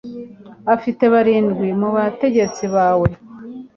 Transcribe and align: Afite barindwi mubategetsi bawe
Afite 0.75 1.03
barindwi 1.13 1.67
mubategetsi 1.79 2.63
bawe 2.75 3.09